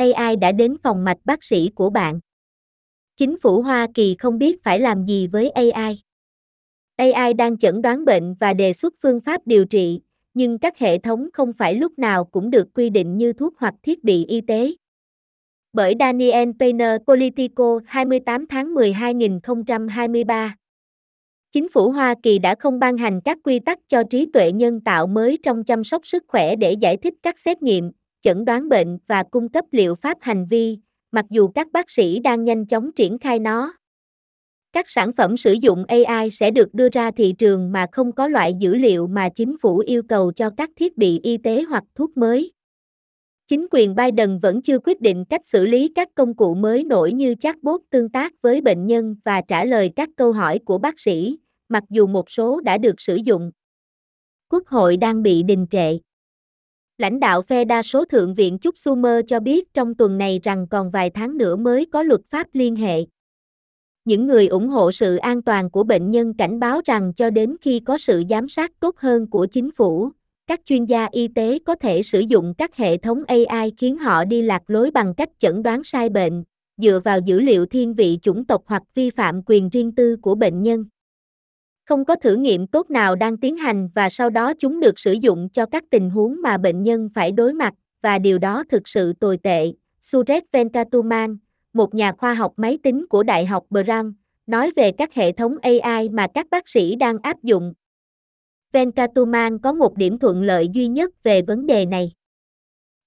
[0.00, 2.20] AI đã đến phòng mạch bác sĩ của bạn.
[3.16, 6.02] Chính phủ Hoa Kỳ không biết phải làm gì với AI.
[6.96, 10.00] AI đang chẩn đoán bệnh và đề xuất phương pháp điều trị,
[10.34, 13.74] nhưng các hệ thống không phải lúc nào cũng được quy định như thuốc hoặc
[13.82, 14.72] thiết bị y tế.
[15.72, 20.56] Bởi Daniel Painter Politico 28 tháng 10 2023
[21.52, 24.80] Chính phủ Hoa Kỳ đã không ban hành các quy tắc cho trí tuệ nhân
[24.80, 27.90] tạo mới trong chăm sóc sức khỏe để giải thích các xét nghiệm,
[28.22, 30.78] chẩn đoán bệnh và cung cấp liệu pháp hành vi,
[31.12, 33.72] mặc dù các bác sĩ đang nhanh chóng triển khai nó.
[34.72, 38.28] Các sản phẩm sử dụng AI sẽ được đưa ra thị trường mà không có
[38.28, 41.84] loại dữ liệu mà chính phủ yêu cầu cho các thiết bị y tế hoặc
[41.94, 42.52] thuốc mới.
[43.46, 47.12] Chính quyền Biden vẫn chưa quyết định cách xử lý các công cụ mới nổi
[47.12, 51.00] như chatbot tương tác với bệnh nhân và trả lời các câu hỏi của bác
[51.00, 53.50] sĩ, mặc dù một số đã được sử dụng.
[54.48, 55.98] Quốc hội đang bị đình trệ.
[57.00, 60.66] Lãnh đạo phe đa số Thượng viện Chúc Sumer cho biết trong tuần này rằng
[60.70, 63.04] còn vài tháng nữa mới có luật pháp liên hệ.
[64.04, 67.56] Những người ủng hộ sự an toàn của bệnh nhân cảnh báo rằng cho đến
[67.60, 70.10] khi có sự giám sát tốt hơn của chính phủ,
[70.46, 74.24] các chuyên gia y tế có thể sử dụng các hệ thống AI khiến họ
[74.24, 76.44] đi lạc lối bằng cách chẩn đoán sai bệnh,
[76.76, 80.34] dựa vào dữ liệu thiên vị chủng tộc hoặc vi phạm quyền riêng tư của
[80.34, 80.84] bệnh nhân.
[81.84, 85.12] Không có thử nghiệm tốt nào đang tiến hành và sau đó chúng được sử
[85.12, 88.88] dụng cho các tình huống mà bệnh nhân phải đối mặt, và điều đó thực
[88.88, 89.72] sự tồi tệ.
[90.00, 91.36] Suresh Venkatuman,
[91.72, 94.12] một nhà khoa học máy tính của Đại học Brown,
[94.46, 97.72] nói về các hệ thống AI mà các bác sĩ đang áp dụng.
[98.72, 102.12] Venkatuman có một điểm thuận lợi duy nhất về vấn đề này.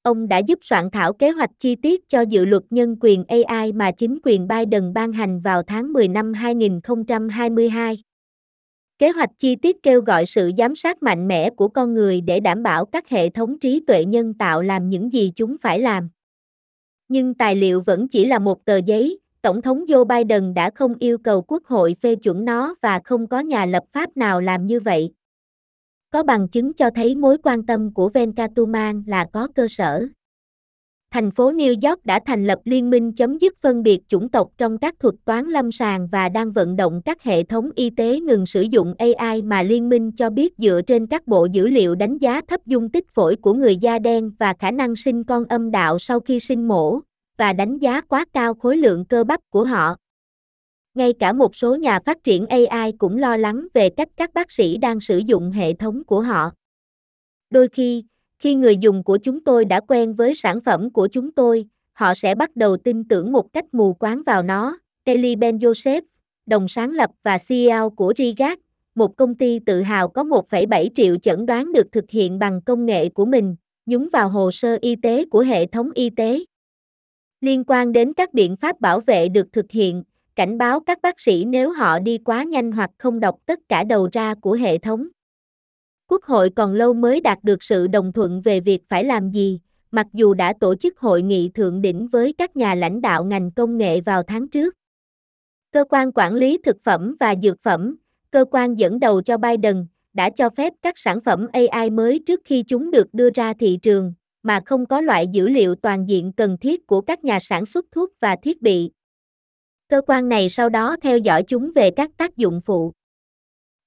[0.02, 3.74] Ông đã giúp soạn thảo kế hoạch chi tiết cho dự luật nhân quyền AI
[3.74, 8.04] mà chính quyền Biden ban hành vào tháng 10 năm 2022.
[9.04, 12.40] Kế hoạch chi tiết kêu gọi sự giám sát mạnh mẽ của con người để
[12.40, 16.10] đảm bảo các hệ thống trí tuệ nhân tạo làm những gì chúng phải làm.
[17.08, 20.94] Nhưng tài liệu vẫn chỉ là một tờ giấy, Tổng thống Joe Biden đã không
[21.00, 24.68] yêu cầu Quốc hội phê chuẩn nó và không có nhà lập pháp nào làm
[24.68, 25.14] như vậy.
[26.12, 30.08] Có bằng chứng cho thấy mối quan tâm của Venkatuman là có cơ sở
[31.14, 34.50] thành phố New York đã thành lập liên minh chấm dứt phân biệt chủng tộc
[34.58, 38.20] trong các thuật toán lâm sàng và đang vận động các hệ thống y tế
[38.20, 41.96] ngừng sử dụng AI mà liên minh cho biết dựa trên các bộ dữ liệu
[41.96, 45.46] đánh giá thấp dung tích phổi của người da đen và khả năng sinh con
[45.46, 47.00] âm đạo sau khi sinh mổ,
[47.38, 49.96] và đánh giá quá cao khối lượng cơ bắp của họ.
[50.94, 54.52] Ngay cả một số nhà phát triển AI cũng lo lắng về cách các bác
[54.52, 56.52] sĩ đang sử dụng hệ thống của họ.
[57.50, 58.04] Đôi khi,
[58.44, 62.14] khi người dùng của chúng tôi đã quen với sản phẩm của chúng tôi, họ
[62.14, 64.78] sẽ bắt đầu tin tưởng một cách mù quáng vào nó.
[65.06, 66.02] Kelly Ben Joseph,
[66.46, 68.60] đồng sáng lập và CEO của Rigat,
[68.96, 72.86] một công ty tự hào có 1,7 triệu chẩn đoán được thực hiện bằng công
[72.86, 73.56] nghệ của mình,
[73.86, 76.40] nhúng vào hồ sơ y tế của hệ thống y tế.
[77.42, 80.04] Liên quan đến các biện pháp bảo vệ được thực hiện,
[80.36, 83.84] cảnh báo các bác sĩ nếu họ đi quá nhanh hoặc không đọc tất cả
[83.84, 85.08] đầu ra của hệ thống.
[86.14, 89.60] Quốc hội còn lâu mới đạt được sự đồng thuận về việc phải làm gì,
[89.92, 93.52] mặc dù đã tổ chức hội nghị thượng đỉnh với các nhà lãnh đạo ngành
[93.52, 94.76] công nghệ vào tháng trước.
[95.72, 97.96] Cơ quan quản lý thực phẩm và dược phẩm,
[98.32, 102.42] cơ quan dẫn đầu cho Biden, đã cho phép các sản phẩm AI mới trước
[102.46, 104.14] khi chúng được đưa ra thị trường,
[104.44, 107.86] mà không có loại dữ liệu toàn diện cần thiết của các nhà sản xuất
[107.92, 108.92] thuốc và thiết bị.
[109.88, 112.94] Cơ quan này sau đó theo dõi chúng về các tác dụng phụ.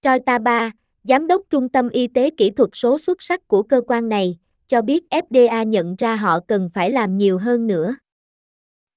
[0.04, 0.70] Roi ta 3,
[1.08, 4.38] Giám đốc Trung tâm Y tế Kỹ thuật số xuất sắc của cơ quan này,
[4.66, 7.96] cho biết FDA nhận ra họ cần phải làm nhiều hơn nữa.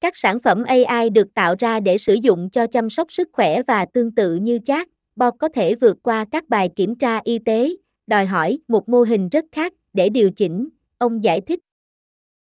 [0.02, 3.64] Các sản phẩm AI được tạo ra để sử dụng cho chăm sóc sức khỏe
[3.64, 7.40] và tương tự như chat, bot có thể vượt qua các bài kiểm tra y
[7.40, 7.70] tế,
[8.08, 11.60] đòi hỏi một mô hình rất khác để điều chỉnh, ông giải thích.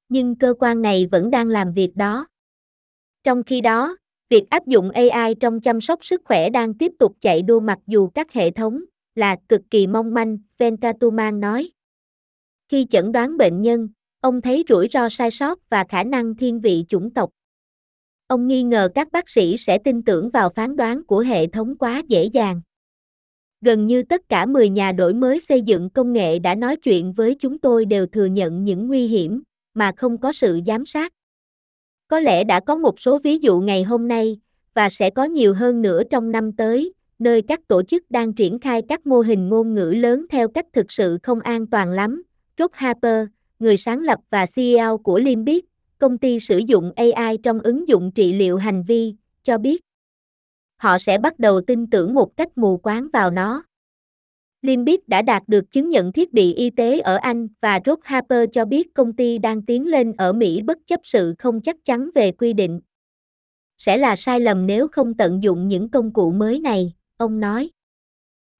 [0.09, 2.28] Nhưng cơ quan này vẫn đang làm việc đó.
[3.23, 3.97] Trong khi đó,
[4.29, 7.79] việc áp dụng AI trong chăm sóc sức khỏe đang tiếp tục chạy đua mặc
[7.88, 8.81] dù các hệ thống
[9.16, 11.72] là cực kỳ mong manh, Venkatuman nói.
[12.69, 13.89] Khi chẩn đoán bệnh nhân,
[14.22, 17.29] ông thấy rủi ro sai sót và khả năng thiên vị chủng tộc.
[18.28, 21.78] Ông nghi ngờ các bác sĩ sẽ tin tưởng vào phán đoán của hệ thống
[21.78, 22.61] quá dễ dàng.
[23.61, 27.14] Gần như tất cả 10 nhà đổi mới xây dựng công nghệ đã nói chuyện
[27.14, 29.43] với chúng tôi đều thừa nhận những nguy hiểm
[29.73, 31.14] mà không có sự giám sát.
[32.07, 34.37] Có lẽ đã có một số ví dụ ngày hôm nay
[34.73, 38.59] và sẽ có nhiều hơn nữa trong năm tới, nơi các tổ chức đang triển
[38.59, 42.23] khai các mô hình ngôn ngữ lớn theo cách thực sự không an toàn lắm.
[42.58, 43.28] Rob Harper,
[43.59, 45.66] người sáng lập và CEO của Limbic,
[45.97, 49.82] công ty sử dụng AI trong ứng dụng trị liệu hành vi, cho biết
[50.82, 53.64] họ sẽ bắt đầu tin tưởng một cách mù quáng vào nó.
[54.62, 58.50] Limbic đã đạt được chứng nhận thiết bị y tế ở Anh và Rod Harper
[58.52, 62.09] cho biết công ty đang tiến lên ở Mỹ bất chấp sự không chắc chắn
[62.16, 62.82] về quy định.
[63.78, 67.70] Sẽ là sai lầm nếu không tận dụng những công cụ mới này, ông nói.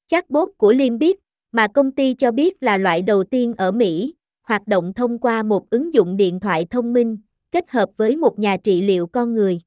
[0.08, 1.20] Chatbot của Limbic,
[1.52, 4.14] mà công ty cho biết là loại đầu tiên ở Mỹ,
[4.44, 7.18] hoạt động thông qua một ứng dụng điện thoại thông minh,
[7.52, 9.62] kết hợp với một nhà trị liệu con người.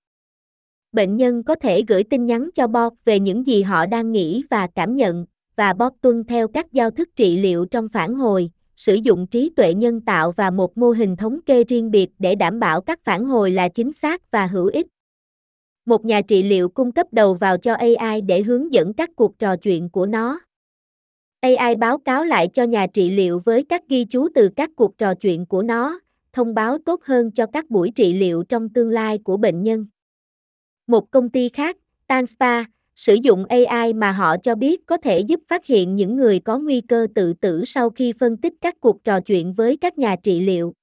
[0.92, 4.42] Bệnh nhân có thể gửi tin nhắn cho bot về những gì họ đang nghĩ
[4.50, 5.26] và cảm nhận,
[5.56, 9.50] và bot tuân theo các giao thức trị liệu trong phản hồi, sử dụng trí
[9.56, 13.00] tuệ nhân tạo và một mô hình thống kê riêng biệt để đảm bảo các
[13.04, 14.86] phản hồi là chính xác và hữu ích.
[15.86, 19.38] Một nhà trị liệu cung cấp đầu vào cho AI để hướng dẫn các cuộc
[19.38, 20.40] trò chuyện của nó.
[21.40, 24.98] AI báo cáo lại cho nhà trị liệu với các ghi chú từ các cuộc
[24.98, 26.00] trò chuyện của nó,
[26.32, 29.86] thông báo tốt hơn cho các buổi trị liệu trong tương lai của bệnh nhân.
[30.86, 31.76] Một công ty khác,
[32.06, 32.64] Tanspa,
[32.96, 36.58] sử dụng AI mà họ cho biết có thể giúp phát hiện những người có
[36.58, 40.16] nguy cơ tự tử sau khi phân tích các cuộc trò chuyện với các nhà
[40.22, 40.74] trị liệu.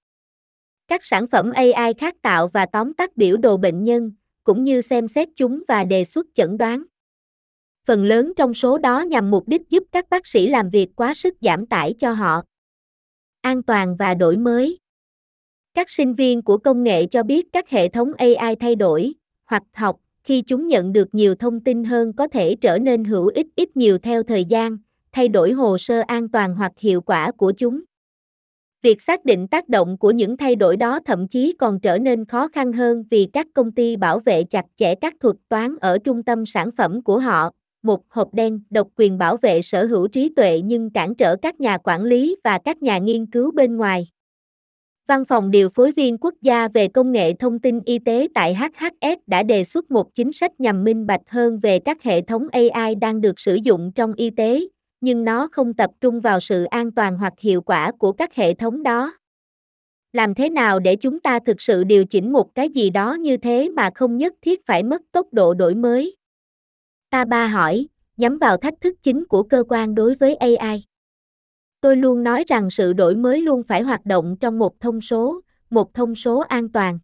[0.88, 4.12] Các sản phẩm AI khác tạo và tóm tắt biểu đồ bệnh nhân,
[4.44, 6.84] cũng như xem xét chúng và đề xuất chẩn đoán.
[7.88, 11.14] Phần lớn trong số đó nhằm mục đích giúp các bác sĩ làm việc quá
[11.14, 12.42] sức giảm tải cho họ.
[13.42, 14.80] An toàn và đổi mới.
[15.74, 19.14] Các sinh viên của công nghệ cho biết các hệ thống AI thay đổi
[19.46, 23.28] hoặc học khi chúng nhận được nhiều thông tin hơn có thể trở nên hữu
[23.28, 24.78] ích ít nhiều theo thời gian,
[25.12, 27.82] thay đổi hồ sơ an toàn hoặc hiệu quả của chúng.
[28.81, 32.25] Việc xác định tác động của những thay đổi đó thậm chí còn trở nên
[32.25, 35.98] khó khăn hơn vì các công ty bảo vệ chặt chẽ các thuật toán ở
[35.98, 37.50] trung tâm sản phẩm của họ.
[37.83, 41.60] Một hộp đen độc quyền bảo vệ sở hữu trí tuệ nhưng cản trở các
[41.60, 44.07] nhà quản lý và các nhà nghiên cứu bên ngoài.
[45.07, 48.56] Văn phòng điều phối viên quốc gia về công nghệ thông tin y tế tại
[48.56, 52.48] HHS đã đề xuất một chính sách nhằm minh bạch hơn về các hệ thống
[52.51, 54.60] AI đang được sử dụng trong y tế,
[55.01, 58.53] nhưng nó không tập trung vào sự an toàn hoặc hiệu quả của các hệ
[58.53, 59.13] thống đó.
[60.13, 63.38] Làm thế nào để chúng ta thực sự điều chỉnh một cái gì đó như
[63.38, 66.15] thế mà không nhất thiết phải mất tốc độ đổi mới?
[67.09, 67.88] Ta ba hỏi,
[68.18, 70.83] nhắm vào thách thức chính của cơ quan đối với AI.
[71.81, 75.42] Tôi luôn nói rằng sự đổi mới luôn phải hoạt động trong một thông số,
[75.69, 77.00] một thông số an toàn.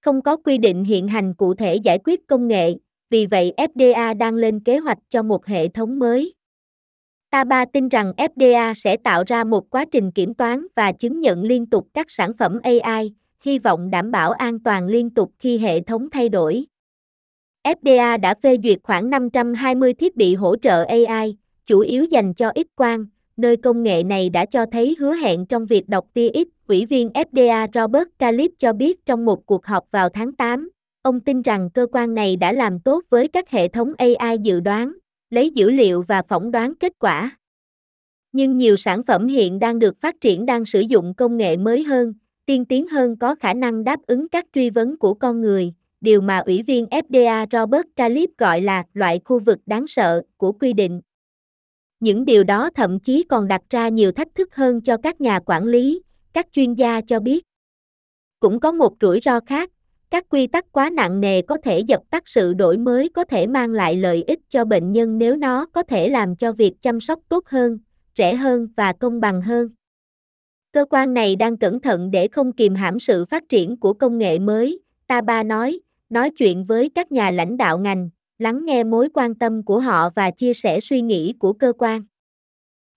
[0.00, 2.74] Không có quy định hiện hành cụ thể giải quyết công nghệ,
[3.10, 6.34] vì vậy FDA đang lên kế hoạch cho một hệ thống mới.
[7.34, 11.42] Taba tin rằng FDA sẽ tạo ra một quá trình kiểm toán và chứng nhận
[11.42, 13.14] liên tục các sản phẩm AI,
[13.44, 16.64] hy vọng đảm bảo an toàn liên tục khi hệ thống thay đổi.
[17.64, 21.36] FDA đã phê duyệt khoảng 520 thiết bị hỗ trợ AI,
[21.66, 25.46] chủ yếu dành cho X quang, nơi công nghệ này đã cho thấy hứa hẹn
[25.46, 26.68] trong việc đọc tia X.
[26.68, 30.70] Ủy viên FDA Robert Califf cho biết trong một cuộc họp vào tháng 8,
[31.02, 34.60] ông tin rằng cơ quan này đã làm tốt với các hệ thống AI dự
[34.60, 34.92] đoán,
[35.30, 37.38] lấy dữ liệu và phỏng đoán kết quả.
[38.32, 41.82] Nhưng nhiều sản phẩm hiện đang được phát triển đang sử dụng công nghệ mới
[41.82, 42.14] hơn,
[42.46, 46.20] tiên tiến hơn có khả năng đáp ứng các truy vấn của con người, điều
[46.20, 50.72] mà Ủy viên FDA Robert Califf gọi là loại khu vực đáng sợ của quy
[50.72, 51.00] định.
[52.00, 55.40] Những điều đó thậm chí còn đặt ra nhiều thách thức hơn cho các nhà
[55.46, 57.44] quản lý, các chuyên gia cho biết.
[58.40, 59.70] Cũng có một rủi ro khác,
[60.10, 63.46] các quy tắc quá nặng nề có thể dập tắt sự đổi mới có thể
[63.46, 67.00] mang lại lợi ích cho bệnh nhân nếu nó có thể làm cho việc chăm
[67.00, 67.78] sóc tốt hơn,
[68.18, 69.68] rẻ hơn và công bằng hơn.
[70.72, 74.18] Cơ quan này đang cẩn thận để không kìm hãm sự phát triển của công
[74.18, 79.08] nghệ mới, Taba nói, nói chuyện với các nhà lãnh đạo ngành, lắng nghe mối
[79.14, 82.02] quan tâm của họ và chia sẻ suy nghĩ của cơ quan.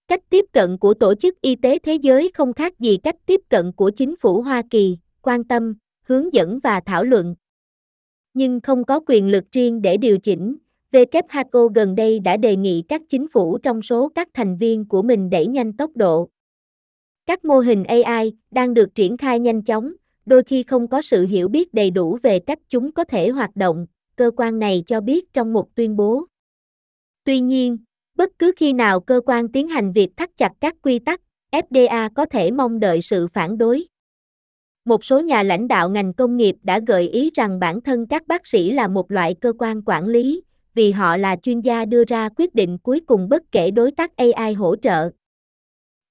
[0.07, 3.41] Cách tiếp cận của Tổ chức Y tế Thế giới không khác gì cách tiếp
[3.49, 5.75] cận của chính phủ Hoa Kỳ, quan tâm,
[6.07, 7.35] hướng dẫn và thảo luận.
[8.33, 10.55] Nhưng không có quyền lực riêng để điều chỉnh,
[10.91, 15.01] WHO gần đây đã đề nghị các chính phủ trong số các thành viên của
[15.01, 16.29] mình đẩy nhanh tốc độ.
[17.25, 19.93] Các mô hình AI đang được triển khai nhanh chóng,
[20.25, 23.55] đôi khi không có sự hiểu biết đầy đủ về cách chúng có thể hoạt
[23.55, 23.85] động,
[24.15, 26.25] cơ quan này cho biết trong một tuyên bố.
[27.23, 27.77] Tuy nhiên,
[28.15, 31.21] bất cứ khi nào cơ quan tiến hành việc thắt chặt các quy tắc,
[31.51, 33.85] FDA có thể mong đợi sự phản đối.
[34.87, 38.27] Một số nhà lãnh đạo ngành công nghiệp đã gợi ý rằng bản thân các
[38.27, 42.03] bác sĩ là một loại cơ quan quản lý, vì họ là chuyên gia đưa
[42.03, 45.09] ra quyết định cuối cùng bất kể đối tác AI hỗ trợ.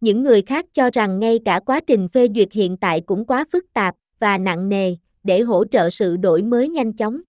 [0.01, 3.45] Những người khác cho rằng ngay cả quá trình phê duyệt hiện tại cũng quá
[3.53, 7.21] phức tạp và nặng nề để hỗ trợ sự đổi mới nhanh chóng.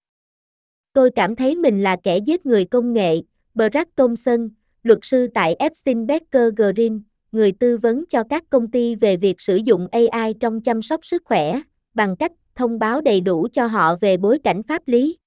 [0.92, 3.22] Tôi cảm thấy mình là kẻ giết người công nghệ,
[3.54, 4.48] Brad Thompson,
[4.82, 9.40] luật sư tại Epstein Becker Green, người tư vấn cho các công ty về việc
[9.40, 11.60] sử dụng AI trong chăm sóc sức khỏe,
[11.94, 15.18] bằng cách thông báo đầy đủ cho họ về bối cảnh pháp lý.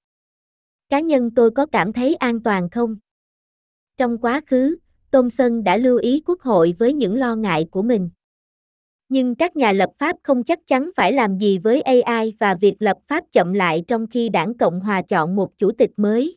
[0.88, 2.96] Cá nhân tôi có cảm thấy an toàn không?
[3.96, 4.76] Trong quá khứ,
[5.12, 8.10] Thomson đã lưu ý Quốc hội với những lo ngại của mình.
[9.08, 12.74] Nhưng các nhà lập pháp không chắc chắn phải làm gì với AI và việc
[12.78, 16.36] lập pháp chậm lại trong khi đảng Cộng hòa chọn một chủ tịch mới.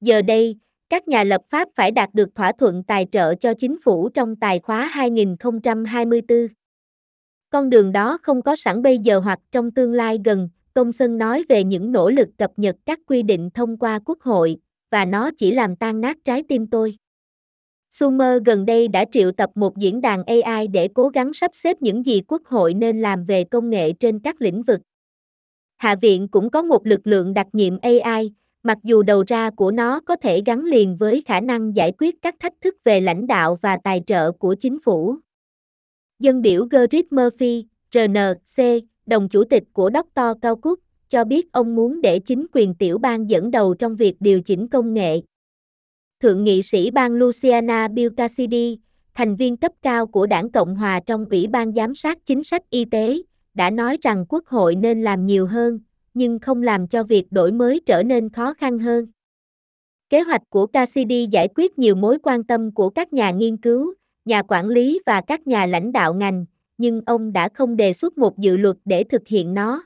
[0.00, 0.56] Giờ đây,
[0.90, 4.36] các nhà lập pháp phải đạt được thỏa thuận tài trợ cho chính phủ trong
[4.36, 6.46] tài khóa 2024.
[7.50, 11.18] Con đường đó không có sẵn bây giờ hoặc trong tương lai gần, Công Sơn
[11.18, 14.56] nói về những nỗ lực cập nhật các quy định thông qua Quốc hội,
[14.90, 16.96] và nó chỉ làm tan nát trái tim tôi.
[17.90, 21.76] Sumer gần đây đã triệu tập một diễn đàn AI để cố gắng sắp xếp
[21.80, 24.80] những gì Quốc hội nên làm về công nghệ trên các lĩnh vực.
[25.76, 28.32] Hạ viện cũng có một lực lượng đặc nhiệm AI,
[28.62, 32.22] mặc dù đầu ra của nó có thể gắn liền với khả năng giải quyết
[32.22, 35.16] các thách thức về lãnh đạo và tài trợ của chính phủ.
[36.18, 38.64] Dân biểu Gerrit Murphy, RNC,
[39.06, 40.40] đồng chủ tịch của Dr.
[40.42, 44.16] Cao Cúc, cho biết ông muốn để chính quyền tiểu bang dẫn đầu trong việc
[44.20, 45.20] điều chỉnh công nghệ.
[46.22, 48.78] Thượng nghị sĩ bang Louisiana Bill Cassidy,
[49.14, 52.70] thành viên cấp cao của đảng Cộng hòa trong Ủy ban giám sát chính sách
[52.70, 53.22] y tế,
[53.54, 55.80] đã nói rằng quốc hội nên làm nhiều hơn,
[56.14, 59.06] nhưng không làm cho việc đổi mới trở nên khó khăn hơn.
[60.08, 63.94] Kế hoạch của Cassidy giải quyết nhiều mối quan tâm của các nhà nghiên cứu,
[64.24, 66.44] nhà quản lý và các nhà lãnh đạo ngành,
[66.78, 69.82] nhưng ông đã không đề xuất một dự luật để thực hiện nó.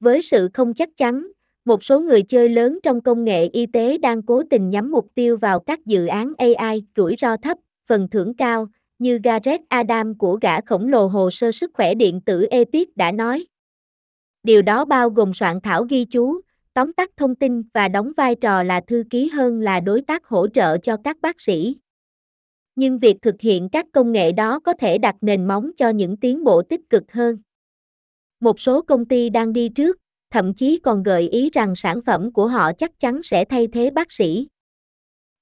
[0.00, 1.26] Với sự không chắc chắn,
[1.64, 5.08] một số người chơi lớn trong công nghệ y tế đang cố tình nhắm mục
[5.14, 8.66] tiêu vào các dự án AI rủi ro thấp, phần thưởng cao,
[8.98, 13.12] như Gareth Adam của gã khổng lồ hồ sơ sức khỏe điện tử Epic đã
[13.12, 13.46] nói.
[14.48, 16.40] Điều đó bao gồm soạn thảo ghi chú,
[16.74, 20.26] tóm tắt thông tin và đóng vai trò là thư ký hơn là đối tác
[20.26, 21.76] hỗ trợ cho các bác sĩ.
[22.76, 26.16] Nhưng việc thực hiện các công nghệ đó có thể đặt nền móng cho những
[26.16, 27.36] tiến bộ tích cực hơn.
[28.40, 29.96] Một số công ty đang đi trước,
[30.30, 33.90] thậm chí còn gợi ý rằng sản phẩm của họ chắc chắn sẽ thay thế
[33.90, 34.48] bác sĩ.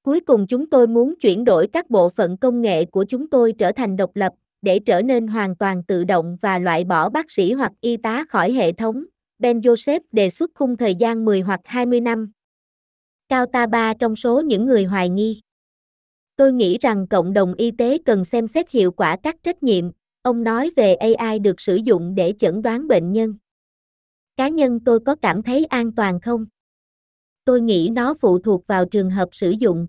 [0.02, 3.52] Cuối cùng chúng tôi muốn chuyển đổi các bộ phận công nghệ của chúng tôi
[3.58, 4.32] trở thành độc lập,
[4.66, 8.24] để trở nên hoàn toàn tự động và loại bỏ bác sĩ hoặc y tá
[8.28, 9.04] khỏi hệ thống.
[9.38, 12.32] Ben Joseph đề xuất khung thời gian 10 hoặc 20 năm.
[13.28, 15.40] Cao ta ba trong số những người hoài nghi.
[16.36, 19.90] Tôi nghĩ rằng cộng đồng y tế cần xem xét hiệu quả các trách nhiệm,
[20.22, 23.34] ông nói về AI được sử dụng để chẩn đoán bệnh nhân.
[24.36, 26.46] Cá nhân tôi có cảm thấy an toàn không?
[27.44, 29.86] Tôi nghĩ nó phụ thuộc vào trường hợp sử dụng,